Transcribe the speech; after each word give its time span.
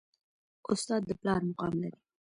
استاد 0.71 1.01
د 1.07 1.11
پلار 1.21 1.41
مقام 1.49 1.73
لري 1.83 1.99